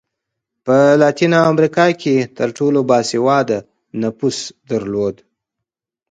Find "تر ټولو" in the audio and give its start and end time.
2.37-2.79